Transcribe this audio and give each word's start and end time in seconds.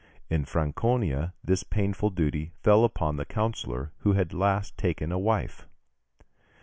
In 0.31 0.45
Franconia, 0.45 1.35
this 1.43 1.61
painful 1.61 2.09
duty 2.09 2.53
fell 2.63 2.83
upon 2.85 3.17
the 3.17 3.23
councillor 3.23 3.91
who 3.99 4.13
had 4.13 4.33
last 4.33 4.75
taken 4.75 5.11
a 5.11 5.19
wife. 5.19 5.67